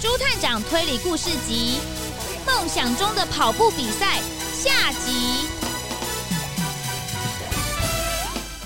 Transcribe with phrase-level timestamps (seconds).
[0.00, 1.78] 朱探长推理故事集
[2.46, 4.18] 《梦想中的跑步比赛》
[4.54, 5.46] 下集。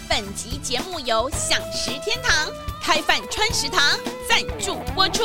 [0.08, 2.48] 本集节目由享食天堂
[2.80, 3.98] 开饭川食堂
[4.28, 5.24] 赞助播出。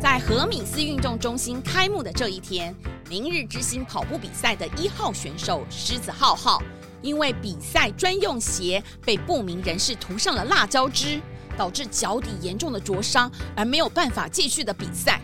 [0.00, 2.74] 在何米斯运动中心开幕的这一天，
[3.10, 6.62] 明日之星跑步比赛的一号选手狮子浩浩，
[7.06, 11.20] 因为比赛专用鞋被不明人士涂上了辣椒汁，
[11.56, 15.20] 导致脚底严重的灼伤，而没有办法继续的比赛。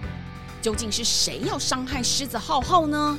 [0.60, 3.18] 究竟是谁要伤害狮子浩浩呢？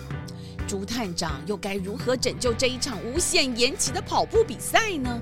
[0.66, 5.22] 朱探长又该如何拯救这一场无限延期的跑步比赛呢？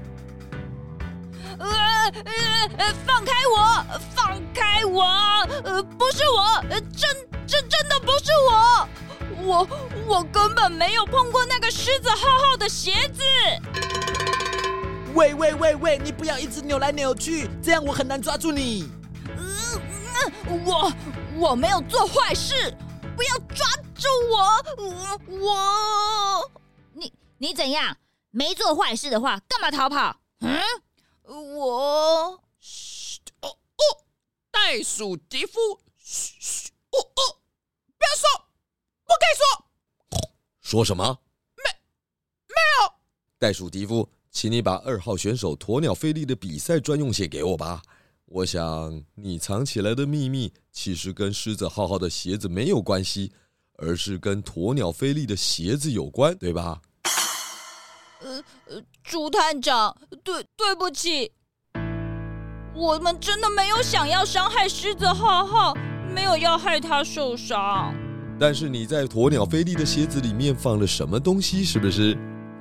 [3.08, 3.86] 放开我！
[4.16, 5.04] 放开我！
[5.64, 7.10] 呃，不是我，真
[7.48, 8.88] 真真的不是我，
[9.44, 9.68] 我
[10.08, 13.24] 我根本没有碰过那个狮子浩浩的鞋子。
[15.14, 18.90] 喂喂喂喂，你不要一直扭来扭去，这样我很难抓住你。
[19.36, 19.44] 呃
[20.16, 20.32] 呃，
[20.66, 20.94] 我
[21.36, 22.74] 我没有做坏事，
[23.16, 24.40] 不要抓住我！
[24.78, 26.52] 我我，
[26.94, 27.98] 你你怎样？
[28.30, 30.22] 没做坏事的话，干嘛逃跑？
[30.40, 30.62] 嗯？
[31.58, 33.82] 我，嘘哦哦，
[34.50, 37.38] 袋鼠迪夫，嘘嘘哦哦，
[37.98, 38.46] 不要说，
[39.12, 39.44] 不可以说。
[40.62, 41.04] 说什么？
[41.58, 41.64] 没，
[42.48, 42.94] 没有。
[43.38, 47.82] 袋鼠迪夫，请你把二号选手鸵鸟菲利的比赛专用鞋给我吧。
[48.26, 53.34] 我想你藏起来的秘密，其实跟狮子浩浩的鞋子没有关系，
[53.78, 56.82] 而是跟鸵鸟菲利的鞋子有关，对吧？
[58.22, 61.34] 呃呃，猪探长，对对不起，
[62.74, 65.74] 我们真的没有想要伤害狮子浩浩，
[66.14, 67.94] 没有要害他受伤。
[68.42, 71.64] 但是你在鸵鸟菲利的鞋子里面放了什么东西？
[71.64, 72.18] 是不是？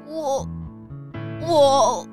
[0.07, 0.47] 我
[1.41, 2.07] 我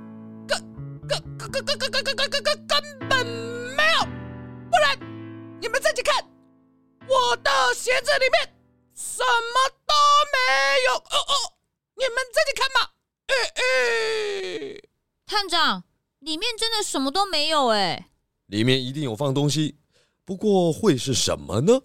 [0.48, 0.58] 根
[1.06, 3.28] 根根根根根根根根根根本
[3.76, 4.06] 没有，
[4.72, 4.98] 不然
[5.60, 6.16] 你们自己看，
[7.10, 8.56] 我的鞋子里面
[8.96, 9.94] 什么都
[10.32, 10.38] 没
[10.88, 10.94] 有。
[10.96, 11.34] 哦哦，
[11.98, 12.92] 你们自己看嘛。
[13.28, 14.80] 哎哎，
[15.26, 15.84] 探长，
[16.20, 18.12] 里面真的什么都没有哎。
[18.46, 19.76] 里面一定有放东西，
[20.24, 21.82] 不过会是什么呢？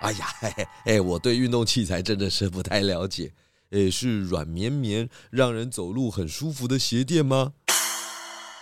[0.00, 3.32] 哎呀，嘿嘿，哎，我对运动器材真的是不太了解。
[3.70, 7.52] 哎，是软绵绵、让人走路很舒服的鞋垫吗？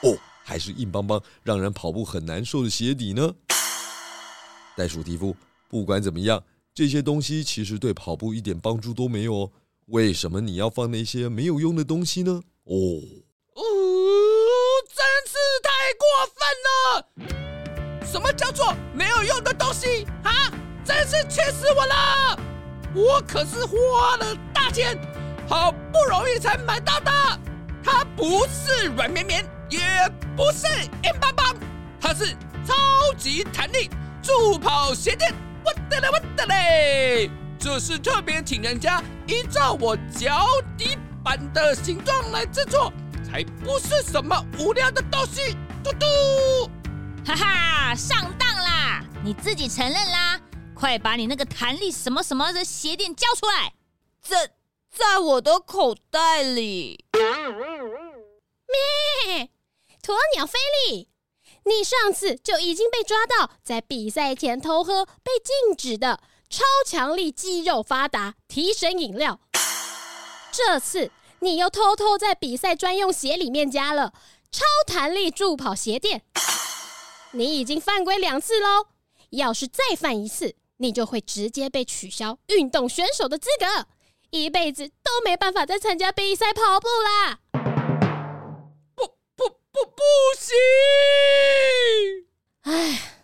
[0.02, 3.34] 哦，还是硬邦邦、让人跑步很难受的鞋底呢？
[4.76, 5.34] 袋鼠迪夫，
[5.68, 6.42] 不管怎么样，
[6.74, 9.52] 这些东西其实对跑步一点帮助都没有哦。
[9.86, 12.42] 为什么你要放那些没有用的东西呢？
[12.64, 12.74] 哦，
[13.54, 13.62] 哦，
[14.88, 16.04] 真是太过
[16.34, 17.30] 分
[18.02, 18.04] 了！
[18.04, 20.52] 什么叫做没有用的东西啊？
[20.98, 22.38] 真是气死我了！
[22.92, 24.98] 我可是花了大钱，
[25.48, 27.12] 好不容易才买到的。
[27.84, 29.78] 它不是软绵绵，也
[30.36, 30.66] 不是
[31.04, 31.54] 硬邦邦，
[32.00, 32.34] 它是
[32.66, 32.74] 超
[33.16, 33.88] 级弹力
[34.20, 35.32] 助跑鞋垫。
[35.64, 37.30] 我的嘞，我的嘞！
[37.60, 42.92] 这是特别请人家依照我脚底板的形状来制作，
[43.24, 45.56] 才不是什么无聊的东西。
[45.84, 46.68] 嘟嘟，
[47.24, 49.00] 哈哈，上当啦！
[49.22, 50.40] 你自己承认啦！
[50.78, 53.74] 快把你那个弹力什么什么的鞋垫交出来！
[54.22, 54.52] 在
[54.88, 57.04] 在我的口袋里。
[59.26, 59.50] 咩，
[60.00, 60.56] 鸵鸟菲
[60.86, 61.08] 利，
[61.64, 66.20] 你上次就已经被抓到在比赛前偷喝被禁止的。
[66.48, 69.38] 超强力肌肉发达提神饮料，
[70.50, 71.10] 这次
[71.40, 74.14] 你又偷偷在比赛专用鞋里面加了
[74.50, 76.22] 超弹力助跑鞋垫，
[77.32, 78.86] 你已经犯规两次喽！
[79.28, 83.86] 要是再犯一次，你就会直接被取消运动选手的资格，
[84.30, 87.40] 一辈子都没办法再参加比赛跑步啦！
[88.94, 89.06] 不
[89.36, 90.02] 不不不
[90.38, 90.56] 行！
[92.62, 93.14] 唉。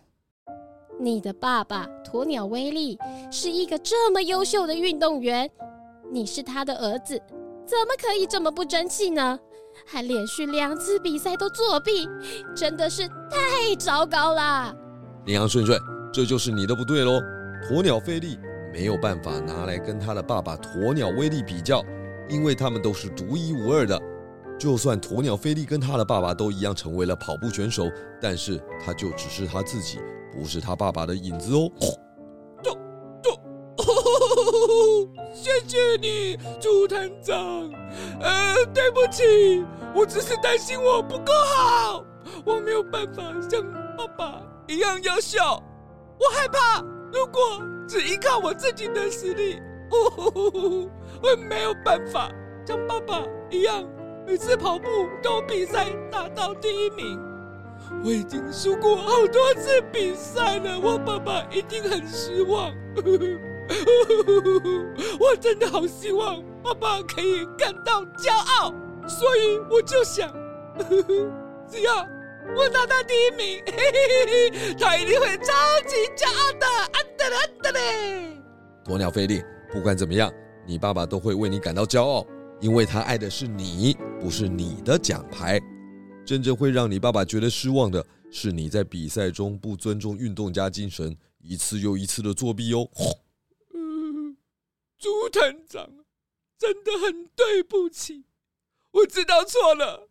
[1.00, 2.96] 你的爸爸鸵鸟威利
[3.30, 5.50] 是一个这么优秀的运动员，
[6.12, 7.20] 你是他的儿子，
[7.66, 9.38] 怎么可以这么不争气呢？
[9.84, 12.08] 还连续两次比赛都作弊，
[12.56, 14.72] 真的是太糟糕了。
[15.26, 15.78] 羚羊顺顺，
[16.12, 17.20] 这就是你的不对喽。
[17.68, 18.38] 鸵鸟菲利
[18.72, 21.82] 没有办法拿来跟他的爸爸鸵鸟威利比较，
[22.28, 23.98] 因为他们都是独一无二的。
[24.58, 27.90] 就算鸵鸟菲利跟他的爸爸都一样成为了跑步选手，
[28.20, 29.98] 但是他就只是他自己。
[30.30, 31.70] 不是他爸爸的影子哦。
[35.32, 37.36] 谢谢你，猪探长。
[38.20, 39.64] 呃，对不起，
[39.94, 42.04] 我只是担心我不够好，
[42.44, 43.62] 我没有办法像
[43.96, 45.38] 爸爸一样优秀。
[46.18, 46.84] 我害怕，
[47.14, 52.28] 如果只依靠我自己的实力，我没有办法
[52.66, 53.84] 像爸爸一样，
[54.26, 54.84] 每次跑步
[55.22, 57.16] 都比赛拿到第一名。
[58.02, 62.72] 我已经输过好多次比赛了，我爸爸一定很失望。
[65.20, 68.74] 我真的好希望爸爸可以感到骄傲，
[69.06, 70.28] 所以我就想，
[71.68, 72.04] 只要
[72.56, 75.52] 我拿到第一名，嘿嘿嘿他一定会超
[75.86, 76.66] 级骄傲的。
[76.92, 78.42] 安德嘞，安德嘞！
[78.84, 79.42] 鸵鸟菲力，
[79.72, 80.32] 不管怎么样，
[80.66, 82.26] 你爸爸都会为你感到骄傲，
[82.60, 85.60] 因为他爱的是你，不是你的奖牌。
[86.26, 92.88] 真正会让你爸爸觉得失望的是你在比赛中不尊重运动家精神，一次又一次的作弊哦。
[93.74, 94.36] 嗯，
[94.98, 95.90] 朱团长，
[96.58, 98.24] 真的很对不起，
[98.92, 100.08] 我知道错了。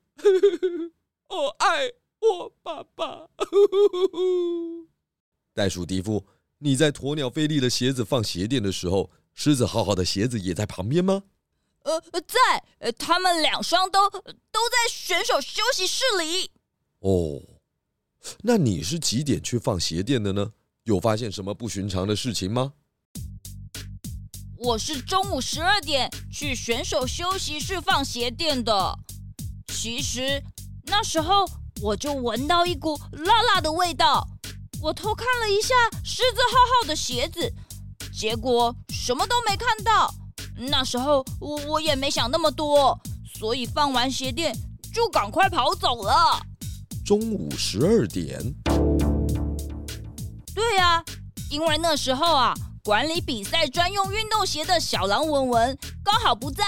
[1.29, 1.91] 我 爱
[2.24, 3.28] 我爸爸。
[5.54, 6.25] 袋鼠迪夫，
[6.60, 11.24] 你在鸵鸟菲力的鞋子放鞋垫的时候，狮子浩浩的鞋子也在旁边吗？
[11.84, 16.52] 呃，在，呃，他们两双都都在选手休息室里。
[17.00, 17.42] 哦，
[18.44, 20.54] 那你是几点去放鞋垫的呢？
[20.86, 22.74] 有发现什么不寻常的事情吗？
[24.58, 28.98] 我是中午十二点去选手休息室放鞋垫的。
[29.68, 30.42] 其实
[30.86, 31.46] 那时候
[31.81, 34.28] 我就闻到一股辣辣的味道，
[34.81, 35.74] 我偷看了一下
[36.04, 37.54] 狮子浩浩的鞋子，
[38.18, 40.14] 结果什么都没看到。
[40.56, 42.98] 那时候我我也没想那么多，
[43.36, 44.56] 所以放完鞋垫
[44.94, 46.40] 就赶快跑走了。
[47.06, 48.40] 中午十二点。
[50.56, 51.04] 对呀，
[51.50, 52.54] 因为那时候啊，
[52.84, 56.64] 管理比赛专用运动鞋的小狼文文刚好不在。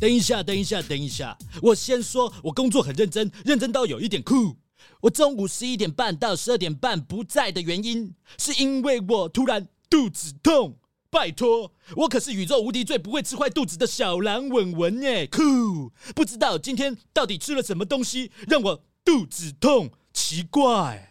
[0.00, 4.56] 等一下，等一下，等一下，我先说，我工作很认真，认真到有一点酷。
[5.00, 10.78] 我中午十一点半到十二点半不在的原因，是因为我突然肚子痛。
[11.10, 15.28] 拜托，我可是宇宙无敌最不会吃坏肚子的小蓝文文耶！
[15.28, 19.92] 酷，不知道今天到底吃了什么东西让我肚子痛？
[20.12, 21.08] 奇怪。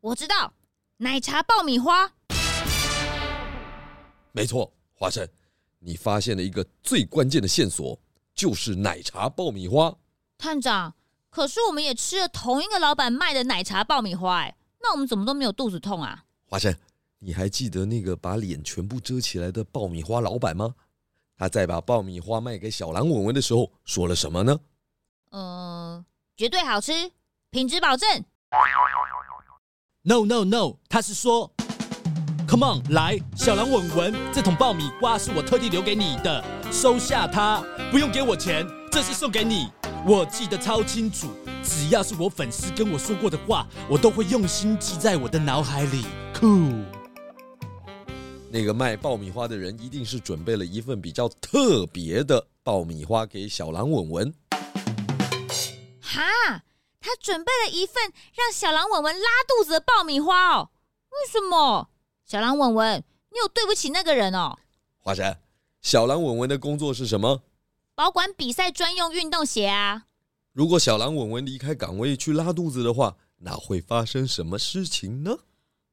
[0.00, 0.54] 我知道，
[0.96, 2.12] 奶茶爆米花。
[4.32, 5.28] 没错，华生，
[5.80, 7.98] 你发现了一个最关键的线索，
[8.34, 9.94] 就是奶茶爆米花。
[10.38, 10.94] 探长，
[11.28, 16.24] 可是我们也吃了同一个老板卖的奶茶爆米花，哎，那我们怎么都没有肚子痛啊？
[16.46, 16.74] 华生。
[17.22, 20.74] 你还记得那个把脸全部遮起来的爆米花老板吗？
[21.36, 24.58] 他在把爆米花卖给小狼文文的时候说了什么呢？
[25.28, 26.02] 呃，
[26.34, 27.12] 绝对好吃，
[27.50, 28.08] 品质保证。
[30.00, 31.52] No no no，他是说
[32.50, 37.62] ，Come on，来，小狼文文，这桶爆米花是我特地留给你的，收下它，
[37.92, 39.70] 不用给我钱，这是送给你。
[40.04, 41.28] 我记得超清楚，
[41.62, 46.04] 只要是我粉丝跟我说过的话，我都会用心记在我的脑海里。
[46.34, 46.82] Cool。
[48.50, 54.34] 那个卖爆米花的人一定是准备了一份比较特别的爆米花给小狼文文。
[56.00, 56.64] 哈，
[57.00, 60.70] 他准备了一份让小狼文文拉肚子的爆米花哦？
[61.10, 61.90] 为什么？
[62.30, 64.56] 小狼文文，你有对不起那个人哦？
[64.98, 65.36] 花生，
[65.82, 67.42] 小狼文文的工作是什么？
[67.96, 70.04] 保管比赛专用运动鞋啊。
[70.52, 75.38] 如果小狼文文离开岗位去拉肚子的话，那会发生什么事情呢？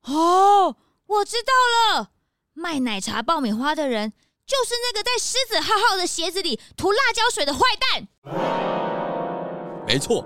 [0.03, 0.75] 哦，
[1.07, 2.11] 我知道了。
[2.53, 4.13] 卖奶茶爆米花的人，
[4.45, 8.07] 就是那个在狮子浩浩的鞋子里涂辣椒水的坏蛋。
[9.87, 10.23] 没错，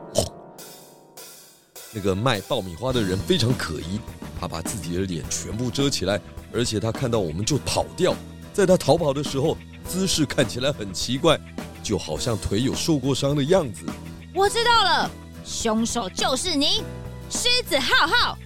[1.93, 3.99] 那个卖爆米花的人非常可疑，
[4.39, 6.19] 他把自己的脸全部遮起来，
[6.53, 8.15] 而且他看到我们就跑掉。
[8.53, 9.57] 在他逃跑的时候，
[9.87, 11.39] 姿势看起来很奇怪，
[11.83, 13.85] 就好像腿有受过伤的样子。
[14.33, 15.11] 我知道了，
[15.45, 16.81] 凶手就是你，
[17.29, 18.37] 狮子浩浩。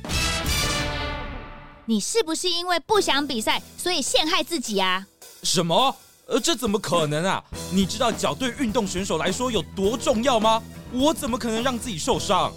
[1.86, 5.06] 你是不是因为不想比赛，所以陷害自己啊？
[5.44, 5.96] 什么？
[6.28, 7.44] 呃，这怎么可能啊？
[7.72, 10.64] 你知道脚对运动选手来说有多重要吗？
[10.92, 12.52] 我怎么可能让自己受伤？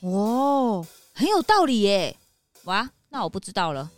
[0.00, 2.16] 哦，很有道理耶！
[2.64, 3.90] 哇，那我不知道了。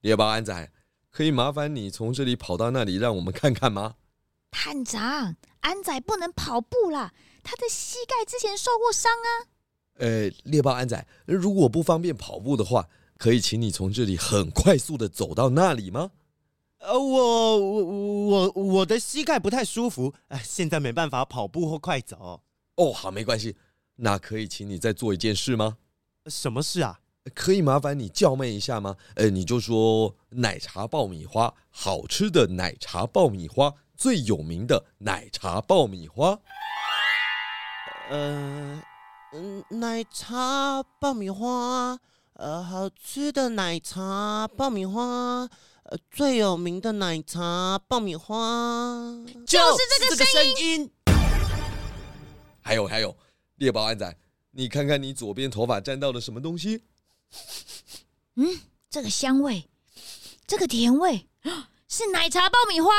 [0.00, 0.70] 猎豹安仔，
[1.10, 3.96] 可以麻烦你从这里跑到那里，让我们看看吗？
[4.50, 9.28] 探长，安仔不能跑步啦，他的膝盖之前受过伤啊。
[9.98, 16.10] 呃，猎豹安仔，如果不方便跑步的话，可以请你从这里很快速的走到那里吗？
[16.78, 22.40] 呃，我我我我的膝盖不太舒服，哎，现在没办法跑步或快走。
[22.76, 23.56] 哦，好，没关系。
[23.96, 25.78] 那可以请你再做一件事吗？
[26.26, 27.00] 什么事啊？
[27.34, 28.96] 可以麻烦你叫卖一下吗？
[29.16, 36.38] 呃，你就说奶茶爆米花，好吃的奶茶爆米花，最有名的奶茶爆米花。
[38.10, 38.82] 呃。
[39.32, 41.98] 嗯，奶茶爆米花，
[42.34, 45.02] 呃，好吃的奶茶爆米花，
[45.82, 48.34] 呃，最有名的奶茶爆米花，
[49.44, 50.80] 就是这个声音。
[50.80, 50.90] 音
[52.62, 53.14] 还有还有，
[53.56, 54.16] 猎豹安仔，
[54.52, 56.82] 你看看你左边头发沾到了什么东西？
[58.36, 59.68] 嗯，这个香味，
[60.46, 61.26] 这个甜味，
[61.88, 62.90] 是奶茶爆米花。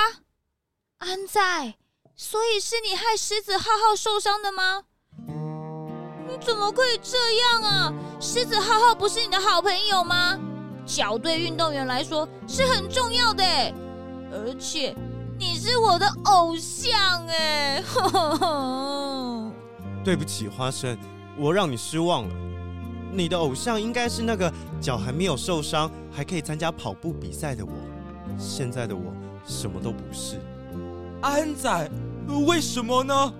[0.98, 1.76] 安仔，
[2.16, 4.84] 所以是你害狮子浩浩受伤的吗？
[6.28, 7.94] 你怎么可以这样啊？
[8.20, 10.38] 狮子浩浩不是你的好朋友吗？
[10.88, 13.44] 脚对运动员来说是很重要的，
[14.32, 14.96] 而且
[15.38, 17.84] 你是我的偶像哎！
[20.08, 20.98] 对不起，花生，
[21.36, 22.36] 我让你失望了。
[23.12, 24.50] 你的偶像应该是那个
[24.80, 27.74] 脚还没有受伤，还可以参加跑步比赛的我。
[28.38, 29.14] 现在的我
[29.46, 30.40] 什么都不是。
[31.22, 31.92] 安仔，
[32.48, 33.34] 为什么呢？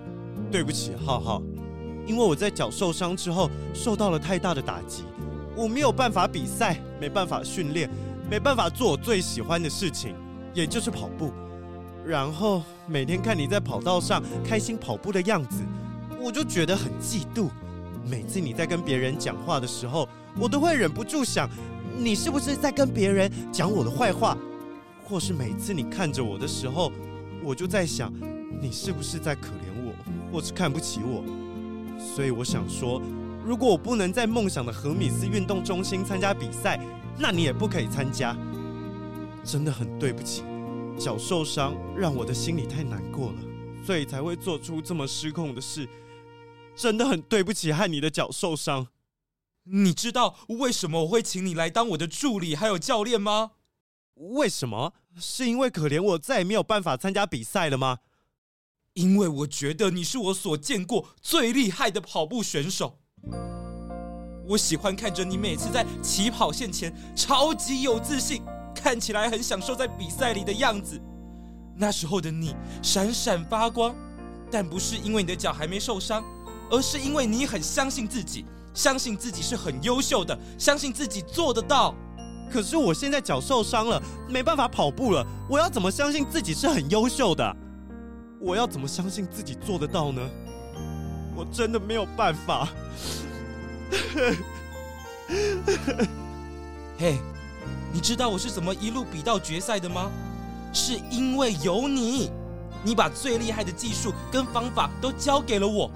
[0.52, 1.42] 对不起，浩浩，
[2.06, 5.04] 因为我在脚受伤之后受到了太大的打击。
[5.56, 7.88] 我没有办法比赛，没办法训练，
[8.30, 10.14] 没办法做我最喜欢的事情，
[10.52, 11.32] 也就是跑步。
[12.04, 15.62] 然后每天看你在跑道上开心跑步的样子，
[16.20, 17.48] 我就觉得很嫉妒。
[18.08, 20.08] 每次你在跟别人讲话的时候，
[20.38, 21.48] 我都会忍不住想，
[21.96, 24.36] 你是不是在跟别人讲我的坏话？
[25.04, 26.92] 或是每次你看着我的时候，
[27.42, 28.12] 我就在想，
[28.60, 29.92] 你是不是在可怜我，
[30.32, 31.24] 或是看不起我？
[31.98, 33.00] 所以我想说。
[33.46, 36.78] 如果我不能在梦想的荷米斯运动中心参加比赛，
[37.18, 38.36] 那你也不可以参加。
[39.42, 40.42] 真的很对不起，
[40.98, 43.38] 脚受伤让我的心里太难过了，
[43.82, 45.88] 所以才会做出这么失控的事。
[46.78, 48.86] 真的很对不起，害你的脚受伤。
[49.64, 53.50] 你知道为什么我会请你来当我的助理还有教练吗？
[54.14, 54.94] 为什么？
[55.18, 57.98] 是因为可怜我再也没有办法参加比赛了吗？
[58.94, 62.98] 因为我觉得你是我所见过最厉害的跑步选手。
[64.46, 68.42] 我喜欢看着你每次在起跑线前超级有自信，
[68.74, 71.00] 看起来很享受在比赛里的样子。
[71.76, 73.94] 那时候的你闪闪发光，
[74.50, 76.24] 但不是因为你的脚还没受伤，
[76.70, 78.44] 而是因为你很相信自己，
[78.74, 81.94] 相信自己是很优秀的，相信自己做得到。
[82.50, 87.56] 可是我现在脚受伤了，没办法跑步了，我要怎么相信自己是很优秀的？
[88.40, 90.22] 我要怎么相信自己做得到呢？
[91.36, 92.68] 我真的没有办法。
[96.98, 97.18] 嘿，
[97.92, 100.10] 你知道我是怎么一路比到决赛的吗？
[100.72, 102.30] 是因为有你，
[102.84, 105.90] 你把最厉害的技术跟方法都交给了我，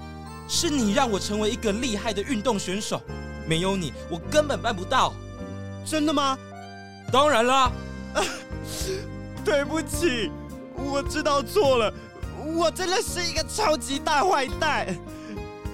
[0.47, 3.01] 是你让我成为一个厉害的运动选手。
[3.47, 5.13] 没有你，我根本办不到。
[5.85, 6.37] 真的吗？
[7.11, 7.71] 当然啦。
[9.43, 10.31] 对不起，
[10.75, 11.93] 我知道错了，
[12.55, 14.95] 我真的是一个超级大坏蛋。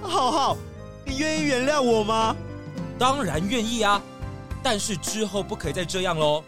[0.02, 0.56] 浩浩，
[1.04, 2.34] 你愿意原谅我吗？
[2.98, 4.02] 当然愿意啊，
[4.62, 6.42] 但是之后不可以再这样喽。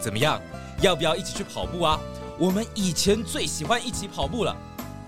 [0.00, 0.40] 怎么样？
[0.80, 1.98] 要不要一起去跑步啊？
[2.38, 4.56] 我们以前最喜欢一起跑步了。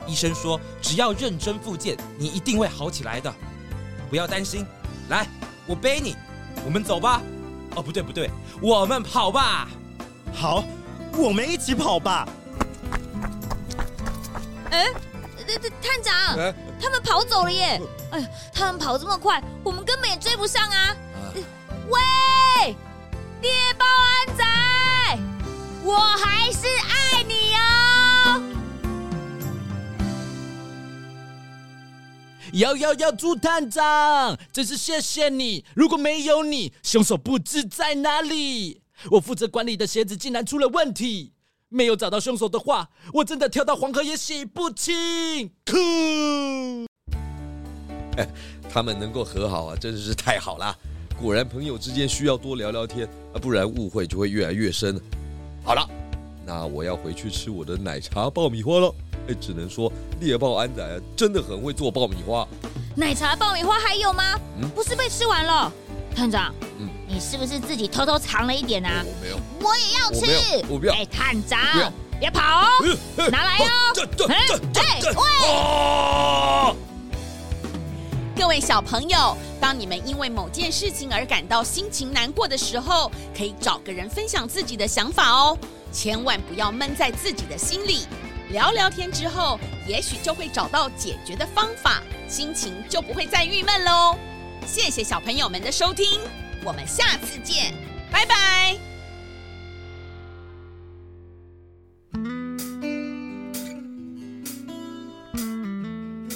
[0.08, 3.32] 医生说，只要认真复健，你一定会好起来的。
[4.10, 4.66] 不要担心，
[5.08, 5.28] 来，
[5.66, 6.16] 我背你，
[6.64, 7.20] 我们走吧。
[7.76, 8.30] 哦，不对不对，
[8.62, 9.68] 我们跑吧。
[10.34, 10.64] 好，
[11.12, 12.26] 我们一起跑吧。
[14.70, 14.86] 哎。
[15.80, 17.80] 探长，欸、他们跑走了耶！
[18.10, 20.94] 哎呀，他们跑这么快，我们根本也追不上啊！
[21.14, 21.32] 啊
[21.88, 22.76] 喂，
[23.40, 24.44] 猎豹安仔，
[25.82, 27.77] 我还是爱你哦！
[32.52, 35.64] 要要要，朱探长，真是谢谢你！
[35.75, 38.83] 如果没有你，凶手不知在哪里。
[39.11, 41.33] 我负责管理的鞋子竟然出了问题。
[41.69, 45.50] 没有找到凶手的话，我真的跳到黄河也洗不清。
[45.67, 46.87] 哭！
[48.71, 50.75] 他们能够和好啊，真的是太好了。
[51.21, 54.99] 果然朋友之间需要多聊聊天啊，不然误会就会越来越深。
[55.62, 55.87] 好了，
[56.47, 58.95] 那我要回去吃我的奶茶爆米花了。
[59.28, 60.82] 哎，只能说猎豹安仔
[61.14, 62.47] 真的很会做爆米花。
[62.97, 64.38] 奶茶爆米花还有吗？
[64.61, 65.70] 嗯，不是被吃完了。
[66.16, 69.04] 探长，嗯，你是不是自己偷偷藏了一点啊？
[69.04, 70.64] 我没有，我也要吃。
[70.68, 70.94] 我不要。
[70.94, 71.61] 哎，探长，
[72.18, 72.66] 别跑哦，
[73.30, 73.94] 拿来哦。
[78.35, 85.58] 各位小朋友，当你们因为某件事情而感到心情难过的时候，可以找个人分享自己的想法哦，
[85.92, 88.06] 千万不要闷在自己的心里。
[88.50, 94.17] 聊聊天之后，也许就会找到解决的方法，心情就不会再郁闷喽。
[94.67, 96.21] 谢谢小朋友们的收听，
[96.64, 97.75] 我们下次见，
[98.11, 98.76] 拜拜。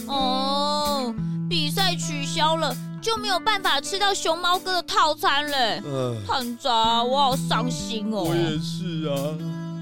[0.06, 1.14] 哦，
[1.48, 5.80] 比赛取消了，就没有办法吃到熊猫哥的套餐嘞。
[5.84, 8.24] 呃，探长，我好伤心哦。
[8.24, 9.16] 我也是啊。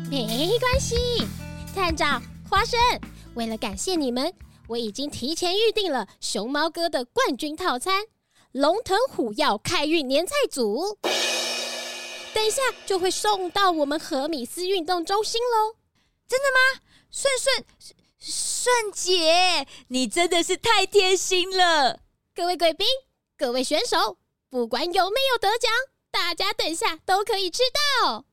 [0.09, 0.27] 没
[0.59, 0.97] 关系，
[1.75, 2.79] 探长花生，
[3.35, 4.33] 为了感谢你们，
[4.69, 8.05] 我已经提前预定了熊猫哥的冠军套餐——
[8.53, 10.99] 龙腾虎跃开运年菜组。
[12.35, 15.77] 等一下就会送到我们和米斯运动中心喽。
[16.29, 16.81] 真的吗？
[17.11, 17.65] 顺顺
[18.19, 22.00] 顺姐，你真的是太贴心了！
[22.35, 22.87] 各位贵宾，
[23.37, 25.71] 各位选手，不管有没有得奖，
[26.11, 27.62] 大家等下都可以吃
[28.03, 28.25] 到。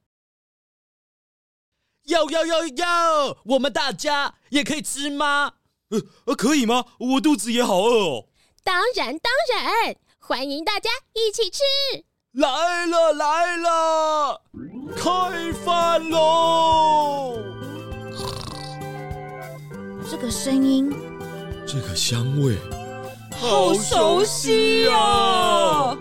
[2.07, 3.37] 要要要要！
[3.45, 5.53] 我们大家也可以吃吗？
[5.89, 6.85] 呃呃，可以吗？
[6.99, 8.25] 我肚子也好饿哦。
[8.63, 11.63] 当然当然，欢迎大家一起吃。
[12.33, 14.41] 来了来了，
[14.95, 17.39] 开饭喽！
[20.09, 20.89] 这个声音，
[21.65, 22.55] 这个香味，
[23.37, 25.97] 好熟悉啊！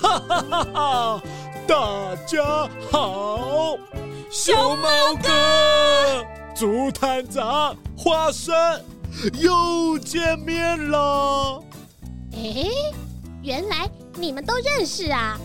[0.00, 1.22] 哈哈哈哈！
[1.66, 3.76] 大家好，
[4.32, 4.88] 熊猫
[5.20, 8.54] 哥、猪探长、花生
[9.40, 11.60] 又见面了。
[12.34, 12.68] 哎，
[13.42, 15.36] 原来你们都认识啊！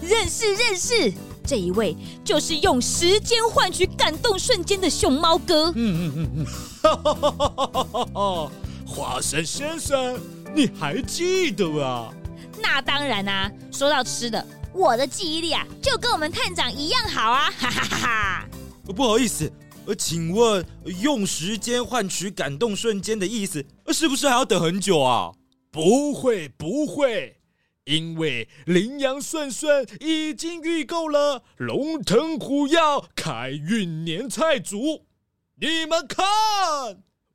[0.00, 1.12] 认识认识，
[1.44, 5.72] 这一位就是用时间换取感动瞬间的熊猫哥。
[5.74, 6.46] 嗯嗯嗯嗯，
[6.82, 8.52] 哈哈哈哈哈哈！
[8.86, 10.20] 花生先生，
[10.54, 12.14] 你还记得啊？
[12.62, 13.50] 那当然啊！
[13.72, 17.50] 说到吃的，我的记忆力啊，就跟我们探长一样好啊！
[17.50, 18.48] 哈哈哈哈！
[18.94, 19.50] 不好意思，
[19.86, 20.64] 呃，请问
[21.00, 25.32] 用时间换取感动瞬间的意思，是不是还要等很久啊？
[25.70, 27.38] 不会不会，
[27.84, 32.78] 因为羚羊顺顺已经预购了龙腾虎跃
[33.14, 35.06] 开运年菜组，
[35.60, 36.26] 你们看，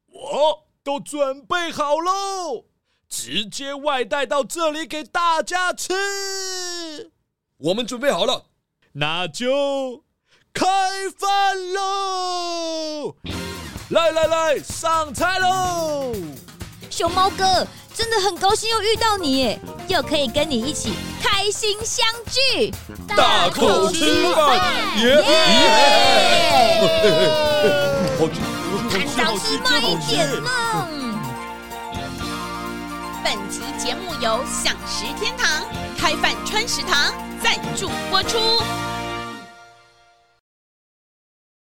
[0.08, 2.66] 我都准备好喽，
[3.10, 7.12] 直接外带到这里给大家吃。
[7.58, 8.46] 我们准备好了，
[8.94, 10.04] 那就
[10.54, 10.66] 开
[11.18, 13.16] 饭喽！
[13.90, 16.14] 来来来，上菜喽！
[16.90, 17.68] 熊猫哥。
[17.98, 20.92] 真的很高兴又遇到你耶，又可以跟你一起
[21.24, 22.70] 开心相聚，
[23.08, 25.24] 大口吃饭，耶！
[28.92, 30.95] 探长吃慢一点呢。
[33.26, 37.12] 本集节目由享食天堂开饭川食堂
[37.42, 38.95] 赞助播出。